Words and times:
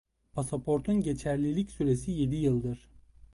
Pasaportun 0.33 1.01
geçerlilik 1.01 1.71
süresi 1.71 2.11
yedi 2.11 2.35
yıldır. 2.35 2.89